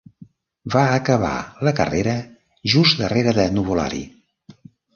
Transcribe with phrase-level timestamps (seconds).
[0.75, 1.33] Va acabar
[1.67, 2.17] la carrera
[2.75, 4.05] just darrera de Nuvolari.